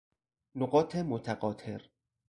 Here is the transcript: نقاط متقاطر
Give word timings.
نقاط 0.55 0.95
متقاطر 0.95 1.89